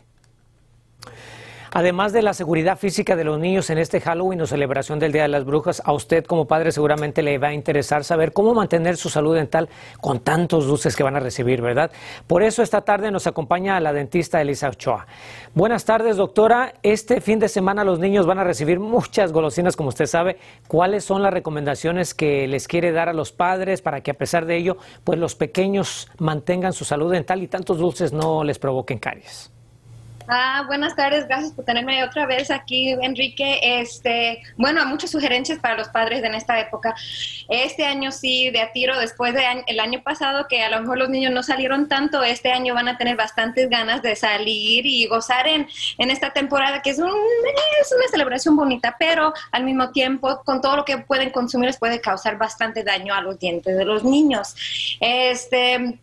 Además 1.74 2.12
de 2.12 2.22
la 2.22 2.34
seguridad 2.34 2.78
física 2.78 3.16
de 3.16 3.24
los 3.24 3.40
niños 3.40 3.70
en 3.70 3.78
este 3.78 4.02
Halloween 4.02 4.42
o 4.42 4.46
celebración 4.46 5.00
del 5.00 5.14
Día 5.14 5.22
de 5.22 5.30
las 5.30 5.46
Brujas, 5.46 5.82
a 5.86 5.94
usted 5.94 6.26
como 6.26 6.46
padre 6.46 6.74
seguramente 6.74 7.24
le 7.24 7.38
va 7.38 7.48
a 7.48 7.54
interesar 7.54 8.04
saber 8.04 8.34
cómo 8.34 8.54
mantener 8.54 8.98
su 8.98 9.08
salud 9.08 9.36
dental 9.36 9.70
con 10.02 10.20
tantos 10.20 10.68
dulces 10.68 10.98
que 10.98 11.04
van 11.04 11.16
a 11.16 11.22
recibir, 11.22 11.62
¿verdad? 11.62 11.90
Por 12.28 12.44
eso 12.44 12.62
esta 12.62 12.82
tarde 12.82 13.10
nos 13.10 13.26
acompaña 13.26 13.80
la 13.80 13.94
dentista 13.94 14.42
Elisa 14.42 14.68
Ochoa. 14.68 15.08
Buenas 15.56 15.86
tardes, 15.86 16.18
doctora. 16.18 16.74
Este 16.84 17.22
fin 17.22 17.40
de 17.40 17.48
semana 17.48 17.86
los 17.86 18.00
niños 18.00 18.26
van 18.26 18.40
a 18.40 18.44
recibir 18.44 18.82
muchas 18.82 19.32
golosinas, 19.32 19.78
como 19.78 19.90
usted 19.90 20.08
sabe. 20.08 20.40
¿Cuáles 20.68 21.06
son 21.06 21.24
las 21.24 21.32
recomendaciones 21.32 22.14
que 22.14 22.50
les 22.50 22.68
quiere 22.68 22.92
dar 22.92 23.08
a 23.08 23.14
los 23.14 23.32
padres 23.32 23.82
para 23.82 24.02
que 24.02 24.12
a 24.12 24.16
pesar 24.16 24.46
de 24.46 24.58
ello, 24.58 24.76
pues 25.06 25.18
los 25.18 25.36
pequeños 25.36 26.10
mantengan 26.18 26.74
su 26.74 26.84
salud 26.84 27.14
dental 27.14 27.42
y 27.42 27.48
tantos 27.48 27.78
dulces 27.78 28.12
no 28.12 28.44
les 28.44 28.60
provoquen 28.60 29.00
caries? 29.00 29.52
Ah, 30.28 30.64
buenas 30.68 30.96
tardes, 30.96 31.28
gracias 31.28 31.52
por 31.52 31.66
tenerme 31.66 32.04
otra 32.04 32.26
vez 32.26 32.52
aquí, 32.52 32.92
Enrique. 33.02 33.60
Este, 33.62 34.42
bueno, 34.58 34.86
muchas 34.86 35.12
sugerencias 35.12 35.60
para 35.60 35.76
los 35.76 35.90
padres 35.90 36.24
en 36.24 36.36
esta 36.36 36.60
época. 36.60 36.96
Este 37.50 37.86
año 37.86 38.12
sí, 38.12 38.50
de 38.52 38.62
a 38.62 38.72
tiro, 38.72 39.00
después 39.00 39.34
del 39.34 39.44
el 39.68 39.80
año 39.80 40.02
pasado, 40.04 40.48
que 40.48 40.64
a 40.64 40.70
lo 40.70 40.82
mejor 40.82 40.98
los 40.98 41.10
niños 41.10 41.34
no 41.34 41.44
salieron 41.44 41.88
tanto, 41.88 42.24
este 42.24 42.52
año 42.52 42.74
van 42.74 42.88
a 42.88 42.98
tener 42.98 43.16
bastantes 43.16 43.70
ganas 43.70 44.02
de 44.02 44.16
salir 44.16 44.86
y 44.86 45.08
gozar 45.08 45.48
en, 45.48 45.68
en 45.98 46.12
esta 46.12 46.32
temporada, 46.32 46.82
que 46.82 46.92
es, 46.92 47.00
un, 47.00 47.10
es 47.10 47.92
una 47.92 48.08
celebración 48.10 48.56
bonita, 48.56 48.96
pero 49.00 49.34
al 49.52 49.64
mismo 49.64 49.92
tiempo, 49.92 50.42
con 50.46 50.62
todo 50.62 50.78
lo 50.78 50.86
que 50.86 50.98
pueden 51.00 51.32
consumir, 51.32 51.68
les 51.68 51.78
puede 51.78 52.00
causar 52.00 52.38
bastante 52.38 52.84
daño 52.84 53.14
a 53.14 53.22
los 53.22 53.40
dientes 53.40 53.78
de 53.78 53.86
los 53.86 54.04
niños. 54.04 54.56
Este 55.00 56.00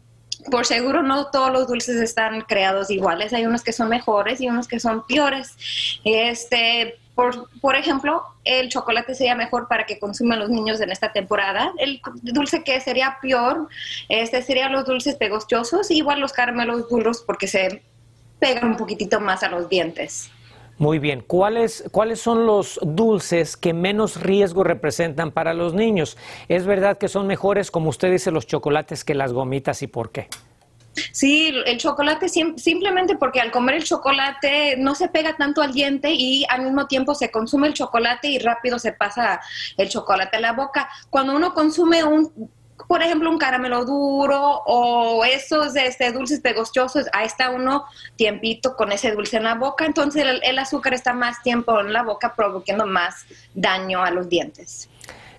por 0.51 0.67
seguro 0.67 1.03
no 1.03 1.31
todos 1.31 1.53
los 1.53 1.67
dulces 1.67 1.97
están 1.97 2.43
creados 2.43 2.91
iguales, 2.91 3.33
hay 3.33 3.47
unos 3.47 3.63
que 3.63 3.73
son 3.73 3.89
mejores 3.89 4.41
y 4.41 4.49
unos 4.49 4.69
que 4.69 4.81
son 4.81 5.07
peores. 5.07 5.57
Este, 6.05 6.99
por, 7.15 7.49
por, 7.61 7.75
ejemplo, 7.75 8.23
el 8.45 8.69
chocolate 8.69 9.15
sería 9.15 9.35
mejor 9.35 9.69
para 9.69 9.85
que 9.85 9.99
consuman 9.99 10.39
los 10.39 10.51
niños 10.51 10.81
en 10.81 10.91
esta 10.91 11.13
temporada. 11.13 11.73
El 11.79 12.01
dulce 12.23 12.63
que 12.63 12.81
sería 12.81 13.19
peor, 13.21 13.69
este 14.09 14.43
serían 14.43 14.73
los 14.73 14.87
dulces 14.87 15.17
pegostosos, 15.17 15.91
igual 15.91 16.21
los 16.21 16.33
caramelos 16.33 16.89
duros 16.89 17.23
porque 17.27 17.49
se 17.49 17.83
pegan 18.39 18.69
un 18.69 18.77
poquitito 18.77 19.21
más 19.21 19.43
a 19.43 19.49
los 19.49 19.69
dientes. 19.69 20.31
Muy 20.79 21.01
bien. 21.01 21.25
¿Cuáles, 21.27 21.85
¿Cuáles 21.91 22.21
son 22.21 22.47
los 22.47 22.79
dulces 22.83 23.57
que 23.57 23.75
menos 23.75 24.21
riesgo 24.21 24.63
representan 24.63 25.33
para 25.33 25.53
los 25.53 25.75
niños? 25.75 26.17
¿Es 26.49 26.67
verdad 26.67 26.99
que 26.99 27.09
son 27.09 27.27
mejores, 27.27 27.71
como 27.71 27.91
usted 27.91 28.13
dice, 28.13 28.31
los 28.31 28.47
chocolates 28.47 29.05
que 29.05 29.15
las 29.15 29.33
gomitas 29.33 29.83
y 29.83 29.89
por 29.89 30.13
qué? 30.13 30.29
Sí, 31.13 31.53
el 31.67 31.79
chocolate 31.79 32.29
simplemente 32.29 33.17
porque 33.17 33.41
al 33.41 33.51
comer 33.51 33.77
el 33.77 33.85
chocolate 33.85 34.77
no 34.79 34.95
se 34.95 35.09
pega 35.09 35.37
tanto 35.37 35.63
al 35.63 35.73
diente 35.73 36.13
y 36.13 36.45
al 36.49 36.63
mismo 36.63 36.87
tiempo 36.87 37.15
se 37.15 37.31
consume 37.31 37.69
el 37.69 37.75
chocolate 37.75 38.29
y 38.29 38.39
rápido 38.39 38.79
se 38.79 38.93
pasa 38.93 39.41
el 39.77 39.89
chocolate 39.89 40.37
a 40.37 40.41
la 40.41 40.53
boca. 40.53 40.89
Cuando 41.11 41.35
uno 41.35 41.55
consume 41.55 42.05
un 42.05 42.51
por 42.87 43.03
ejemplo, 43.03 43.31
un 43.31 43.39
caramelo 43.39 43.85
duro 43.85 44.63
o 44.67 45.25
esos 45.25 45.75
este, 45.77 46.13
dulces 46.13 46.41
pegostosos, 46.41 47.07
ahí 47.13 47.27
está 47.27 47.51
uno 47.51 47.85
tiempito 48.17 48.77
con 48.77 48.93
ese 48.93 49.13
dulce 49.13 49.39
en 49.39 49.45
la 49.45 49.55
boca, 49.55 49.85
entonces 49.85 50.25
el, 50.43 50.59
azúcar 50.59 50.95
está 50.95 51.13
más 51.13 51.43
tiempo 51.43 51.81
en 51.81 51.93
la 51.93 52.03
boca 52.03 52.35
provocando 52.35 52.87
más 52.87 53.27
daño 53.55 54.03
a 54.03 54.11
los 54.11 54.29
dientes. 54.29 54.89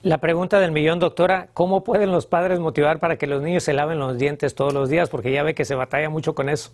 La 0.02 0.18
pregunta 0.18 0.60
del 0.60 0.72
millón, 0.72 1.00
doctora, 1.00 1.50
¿cómo 1.54 1.84
pueden 1.84 2.12
los 2.12 2.26
padres 2.26 2.60
motivar 2.60 3.00
para 3.00 3.18
que 3.18 3.28
los 3.28 3.42
niños 3.42 3.64
se 3.64 3.74
laven 3.74 4.00
los 4.00 4.18
dientes 4.18 4.56
todos 4.56 4.74
los 4.74 4.90
días? 4.90 5.10
Porque 5.10 5.32
ya 5.32 5.44
ve 5.44 5.54
que 5.54 5.66
se 5.66 5.76
batalla 5.76 6.10
mucho 6.10 6.34
con 6.36 6.48
eso. 6.48 6.72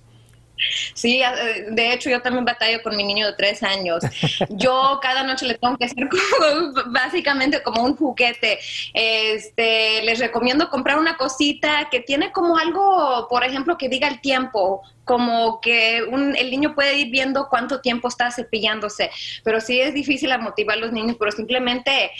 Sí, 0.93 1.21
eh, 1.21 1.67
de 1.71 1.93
hecho 1.93 2.09
yo 2.09 2.21
también 2.21 2.45
batallo 2.45 2.81
con 2.81 2.95
mi 2.95 3.03
niño 3.03 3.27
de 3.27 3.33
tres 3.33 3.63
años. 3.63 4.03
Yo 4.49 4.99
cada 5.01 5.23
noche 5.23 5.45
le 5.45 5.55
tengo 5.55 5.77
que 5.77 5.85
hacer 5.85 6.07
básicamente 6.87 7.61
como 7.63 7.83
un 7.83 7.95
juguete. 7.95 8.59
Este, 8.93 10.03
les 10.03 10.19
recomiendo 10.19 10.69
comprar 10.69 10.97
una 10.97 11.17
cosita 11.17 11.87
que 11.91 11.99
tiene 11.99 12.31
como 12.31 12.57
algo, 12.57 13.27
por 13.29 13.43
ejemplo, 13.43 13.77
que 13.77 13.89
diga 13.89 14.07
el 14.07 14.21
tiempo, 14.21 14.81
como 15.03 15.61
que 15.61 15.99
el 15.99 16.51
niño 16.51 16.73
puede 16.73 16.97
ir 16.97 17.11
viendo 17.11 17.47
cuánto 17.49 17.79
tiempo 17.79 18.07
está 18.07 18.31
cepillándose, 18.31 19.11
pero 19.43 19.61
sí 19.61 19.79
es 19.79 19.93
difícil 19.93 20.35
motivar 20.39 20.77
a 20.77 20.81
los 20.81 20.91
niños, 20.91 21.15
pero 21.19 21.31
simplemente 21.31 22.11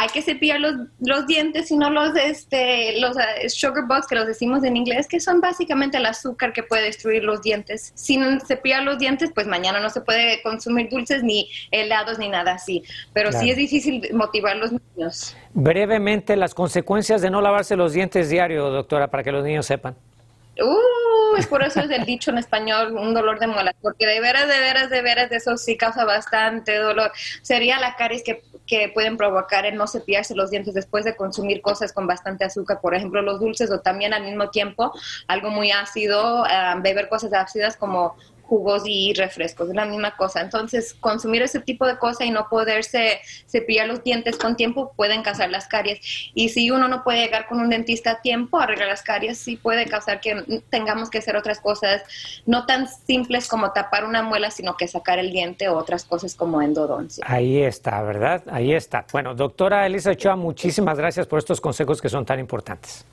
hay 0.00 0.08
que 0.08 0.22
cepillar 0.22 0.58
los, 0.60 0.74
los 1.00 1.26
dientes 1.26 1.70
y 1.70 1.76
no 1.76 1.90
los, 1.90 2.16
este, 2.16 2.98
los 3.00 3.14
uh, 3.16 3.48
sugar 3.48 3.86
bugs 3.86 4.06
que 4.06 4.14
los 4.14 4.26
decimos 4.26 4.64
en 4.64 4.74
inglés, 4.74 5.06
que 5.06 5.20
son 5.20 5.42
básicamente 5.42 5.98
el 5.98 6.06
azúcar 6.06 6.54
que 6.54 6.62
puede 6.62 6.84
destruir 6.84 7.22
los 7.22 7.42
dientes. 7.42 7.92
Sin 7.96 8.40
cepillar 8.40 8.82
los 8.82 8.98
dientes, 8.98 9.30
pues 9.34 9.46
mañana 9.46 9.78
no 9.78 9.90
se 9.90 10.00
puede 10.00 10.40
consumir 10.42 10.88
dulces 10.88 11.22
ni 11.22 11.50
helados 11.70 12.18
ni 12.18 12.30
nada 12.30 12.54
así. 12.54 12.82
Pero 13.12 13.30
sí 13.30 13.50
es 13.50 13.58
difícil 13.58 14.08
motivar 14.14 14.56
a 14.56 14.60
los 14.60 14.72
niños. 14.72 15.36
Brevemente, 15.52 16.34
las 16.34 16.54
consecuencias 16.54 17.20
de 17.20 17.28
no 17.28 17.42
lavarse 17.42 17.76
los 17.76 17.92
dientes 17.92 18.30
diario, 18.30 18.70
doctora, 18.70 19.10
para 19.10 19.22
que 19.22 19.32
los 19.32 19.44
niños 19.44 19.66
sepan. 19.66 19.96
Uh, 20.62 21.36
es 21.36 21.46
por 21.46 21.62
eso 21.62 21.80
es 21.80 21.90
el 21.90 22.04
dicho 22.04 22.30
en 22.30 22.38
español, 22.38 22.92
un 22.96 23.14
dolor 23.14 23.38
de 23.38 23.46
muelas, 23.46 23.74
porque 23.80 24.06
de 24.06 24.20
veras, 24.20 24.46
de 24.46 24.60
veras, 24.60 24.90
de 24.90 25.02
veras, 25.02 25.30
de 25.30 25.36
eso 25.36 25.56
sí 25.56 25.76
causa 25.76 26.04
bastante 26.04 26.76
dolor. 26.76 27.12
Sería 27.42 27.78
la 27.78 27.96
caries 27.96 28.22
que, 28.22 28.42
que 28.66 28.90
pueden 28.92 29.16
provocar 29.16 29.64
el 29.64 29.76
no 29.76 29.86
cepillarse 29.86 30.34
los 30.34 30.50
dientes 30.50 30.74
después 30.74 31.04
de 31.04 31.16
consumir 31.16 31.62
cosas 31.62 31.92
con 31.92 32.06
bastante 32.06 32.44
azúcar, 32.44 32.80
por 32.80 32.94
ejemplo 32.94 33.22
los 33.22 33.40
dulces, 33.40 33.70
o 33.70 33.80
también 33.80 34.12
al 34.12 34.24
mismo 34.24 34.50
tiempo 34.50 34.92
algo 35.28 35.50
muy 35.50 35.70
ácido, 35.70 36.44
ah, 36.46 36.78
beber 36.82 37.08
cosas 37.08 37.32
ácidas 37.32 37.76
como 37.76 38.16
jugos 38.50 38.82
y 38.84 39.14
refrescos, 39.14 39.68
es 39.68 39.76
la 39.76 39.84
misma 39.84 40.16
cosa. 40.16 40.40
Entonces, 40.40 40.94
consumir 40.94 41.42
ese 41.42 41.60
tipo 41.60 41.86
de 41.86 41.96
cosas 41.98 42.26
y 42.26 42.32
no 42.32 42.48
poderse 42.50 43.20
cepillar 43.46 43.86
los 43.86 44.02
dientes 44.02 44.36
con 44.36 44.56
tiempo 44.56 44.92
pueden 44.96 45.22
causar 45.22 45.50
las 45.50 45.68
caries. 45.68 46.00
Y 46.34 46.48
si 46.48 46.72
uno 46.72 46.88
no 46.88 47.04
puede 47.04 47.20
llegar 47.20 47.46
con 47.46 47.60
un 47.60 47.70
dentista 47.70 48.10
a 48.10 48.20
tiempo 48.20 48.58
arreglar 48.58 48.88
las 48.88 49.02
caries, 49.02 49.38
sí 49.38 49.56
puede 49.56 49.86
causar 49.86 50.20
que 50.20 50.62
tengamos 50.68 51.10
que 51.10 51.18
hacer 51.18 51.36
otras 51.36 51.60
cosas 51.60 52.02
no 52.44 52.66
tan 52.66 52.88
simples 52.88 53.46
como 53.46 53.70
tapar 53.70 54.04
una 54.04 54.24
muela, 54.24 54.50
sino 54.50 54.76
que 54.76 54.88
sacar 54.88 55.20
el 55.20 55.30
diente 55.30 55.68
o 55.68 55.76
otras 55.76 56.04
cosas 56.04 56.34
como 56.34 56.60
endodoncia. 56.60 57.24
Ahí 57.28 57.62
está, 57.62 58.02
¿verdad? 58.02 58.42
Ahí 58.50 58.72
está. 58.72 59.06
Bueno, 59.12 59.32
doctora 59.36 59.86
Elisa 59.86 60.10
Ochoa, 60.10 60.34
muchísimas 60.34 60.98
gracias 60.98 61.28
por 61.28 61.38
estos 61.38 61.60
consejos 61.60 62.02
que 62.02 62.08
son 62.08 62.26
tan 62.26 62.40
importantes. 62.40 63.06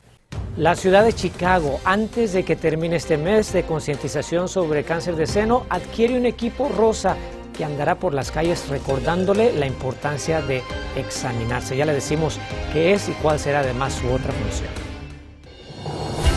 La 0.57 0.75
ciudad 0.75 1.05
de 1.05 1.13
Chicago, 1.13 1.79
antes 1.85 2.33
de 2.33 2.43
que 2.43 2.55
termine 2.55 2.95
este 2.95 3.17
mes 3.17 3.53
de 3.53 3.63
concientización 3.63 4.49
sobre 4.49 4.83
cáncer 4.83 5.15
de 5.15 5.27
seno, 5.27 5.65
adquiere 5.69 6.17
un 6.17 6.25
equipo 6.25 6.67
rosa 6.67 7.15
que 7.55 7.63
andará 7.63 7.95
por 7.99 8.13
las 8.13 8.31
calles 8.31 8.67
recordándole 8.69 9.53
la 9.53 9.67
importancia 9.67 10.41
de 10.41 10.63
examinarse. 10.95 11.77
Ya 11.77 11.85
le 11.85 11.93
decimos 11.93 12.39
qué 12.73 12.93
es 12.93 13.07
y 13.09 13.11
cuál 13.13 13.39
será 13.39 13.59
además 13.59 13.93
su 13.93 14.07
otra 14.07 14.31
función. 14.31 14.69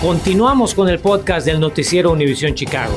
Continuamos 0.02 0.74
con 0.74 0.88
el 0.88 0.98
podcast 0.98 1.46
del 1.46 1.60
noticiero 1.60 2.10
Univisión 2.12 2.54
Chicago. 2.54 2.94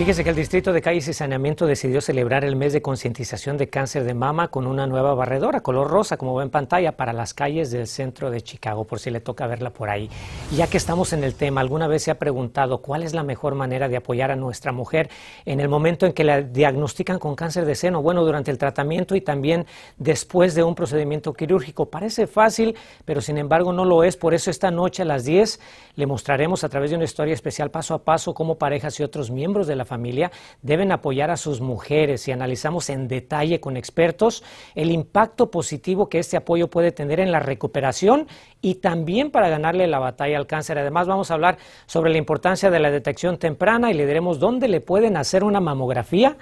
Fíjese 0.00 0.24
que 0.24 0.30
el 0.30 0.36
Distrito 0.36 0.72
de 0.72 0.80
Calles 0.80 1.08
y 1.08 1.12
Saneamiento 1.12 1.66
decidió 1.66 2.00
celebrar 2.00 2.42
el 2.42 2.56
mes 2.56 2.72
de 2.72 2.80
concientización 2.80 3.58
de 3.58 3.68
cáncer 3.68 4.04
de 4.04 4.14
mama 4.14 4.48
con 4.48 4.66
una 4.66 4.86
nueva 4.86 5.12
barredora 5.12 5.60
color 5.60 5.90
rosa, 5.90 6.16
como 6.16 6.34
ve 6.34 6.44
en 6.44 6.48
pantalla, 6.48 6.92
para 6.92 7.12
las 7.12 7.34
calles 7.34 7.70
del 7.70 7.86
centro 7.86 8.30
de 8.30 8.40
Chicago, 8.40 8.86
por 8.86 8.98
si 8.98 9.10
le 9.10 9.20
toca 9.20 9.46
verla 9.46 9.68
por 9.68 9.90
ahí. 9.90 10.08
ya 10.56 10.68
que 10.68 10.78
estamos 10.78 11.12
en 11.12 11.22
el 11.22 11.34
tema, 11.34 11.60
¿alguna 11.60 11.86
vez 11.86 12.04
se 12.04 12.10
ha 12.10 12.18
preguntado 12.18 12.78
cuál 12.78 13.02
es 13.02 13.12
la 13.12 13.22
mejor 13.22 13.54
manera 13.54 13.88
de 13.88 13.98
apoyar 13.98 14.30
a 14.30 14.36
nuestra 14.36 14.72
mujer 14.72 15.10
en 15.44 15.60
el 15.60 15.68
momento 15.68 16.06
en 16.06 16.14
que 16.14 16.24
la 16.24 16.40
diagnostican 16.40 17.18
con 17.18 17.36
cáncer 17.36 17.66
de 17.66 17.74
seno? 17.74 18.00
Bueno, 18.00 18.24
durante 18.24 18.50
el 18.50 18.56
tratamiento 18.56 19.14
y 19.14 19.20
también 19.20 19.66
después 19.98 20.54
de 20.54 20.62
un 20.62 20.74
procedimiento 20.74 21.34
quirúrgico. 21.34 21.90
Parece 21.90 22.26
fácil, 22.26 22.74
pero 23.04 23.20
sin 23.20 23.36
embargo 23.36 23.70
no 23.74 23.84
lo 23.84 24.02
es. 24.02 24.16
Por 24.16 24.32
eso 24.32 24.50
esta 24.50 24.70
noche 24.70 25.02
a 25.02 25.04
las 25.04 25.26
10 25.26 25.60
le 25.96 26.06
mostraremos 26.06 26.64
a 26.64 26.70
través 26.70 26.88
de 26.88 26.96
una 26.96 27.04
historia 27.04 27.34
especial 27.34 27.70
paso 27.70 27.92
a 27.92 28.02
paso 28.02 28.32
cómo 28.32 28.56
parejas 28.56 28.98
y 28.98 29.02
otros 29.02 29.30
miembros 29.30 29.66
de 29.66 29.76
la 29.76 29.89
familia 29.90 30.30
deben 30.62 30.92
apoyar 30.92 31.30
a 31.30 31.36
sus 31.36 31.60
mujeres 31.60 32.26
y 32.28 32.32
analizamos 32.32 32.88
en 32.90 33.08
detalle 33.08 33.60
con 33.60 33.76
expertos 33.76 34.44
el 34.74 34.92
impacto 34.92 35.50
positivo 35.50 36.08
que 36.08 36.20
este 36.20 36.36
apoyo 36.36 36.68
puede 36.68 36.92
tener 36.92 37.18
en 37.18 37.32
la 37.32 37.40
recuperación 37.40 38.28
y 38.62 38.76
también 38.76 39.32
para 39.32 39.48
ganarle 39.48 39.88
la 39.88 39.98
batalla 39.98 40.38
al 40.38 40.46
cáncer. 40.46 40.78
Además 40.78 41.08
vamos 41.08 41.30
a 41.30 41.34
hablar 41.34 41.58
sobre 41.86 42.12
la 42.12 42.18
importancia 42.18 42.70
de 42.70 42.78
la 42.78 42.90
detección 42.90 43.36
temprana 43.36 43.90
y 43.90 43.94
le 43.94 44.06
diremos 44.06 44.38
dónde 44.38 44.68
le 44.68 44.80
pueden 44.80 45.16
hacer 45.16 45.42
una 45.42 45.60
mamografía 45.60 46.36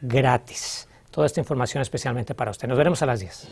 gratis 0.00 0.88
toda 1.14 1.26
esta 1.26 1.40
información 1.40 1.80
especialmente 1.80 2.34
para 2.34 2.50
usted. 2.50 2.66
Nos 2.66 2.76
veremos 2.76 3.00
a 3.02 3.06
las 3.06 3.20
10. 3.20 3.48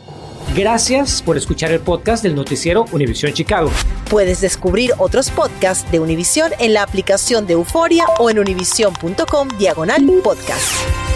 Gracias 0.55 1.21
por 1.21 1.37
escuchar 1.37 1.71
el 1.71 1.79
podcast 1.79 2.21
del 2.21 2.35
noticiero 2.35 2.85
Univisión 2.91 3.31
Chicago. 3.31 3.71
Puedes 4.09 4.41
descubrir 4.41 4.91
otros 4.97 5.31
podcasts 5.31 5.89
de 5.89 5.99
Univisión 5.99 6.51
en 6.59 6.73
la 6.73 6.83
aplicación 6.83 7.47
de 7.47 7.53
Euforia 7.53 8.05
o 8.19 8.29
en 8.29 8.39
univision.com 8.39 9.47
diagonal 9.57 10.03
podcast. 10.21 11.12